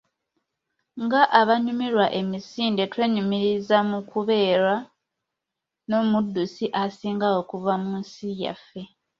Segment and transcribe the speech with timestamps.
[1.03, 4.75] Nga abanyumirwa emisinde, twenyumiriza mu kubeera
[5.87, 8.81] n'omuddusi asinga okuva mu nsi yaffe.